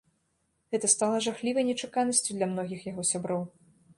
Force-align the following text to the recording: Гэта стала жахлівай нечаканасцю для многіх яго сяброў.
Гэта 0.75 0.87
стала 0.93 1.19
жахлівай 1.25 1.67
нечаканасцю 1.69 2.31
для 2.39 2.49
многіх 2.53 2.79
яго 2.91 3.07
сяброў. 3.13 3.41